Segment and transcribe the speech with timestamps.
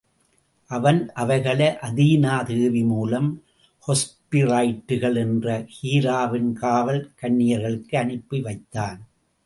[0.71, 3.29] அவன் அவைகளை அதீனா தேவி மூலம்
[3.87, 8.99] ஹெஸ்பிரைடுகள் என்ற ஹீராவின் காவல் கன்னியர்களுக்கு அனுப்பி வைத்தான்.